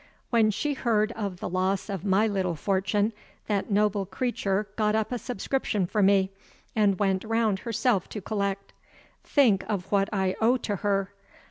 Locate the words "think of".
9.23-9.91